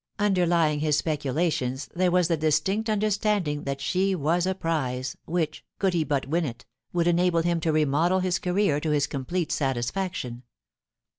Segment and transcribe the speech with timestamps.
[0.17, 5.63] Underlying his speculations there was the distinct under standing that she was a prize, which,
[5.77, 9.51] could he but win it, would enable him to remodel his career to his complete
[9.51, 10.41] satisfaction.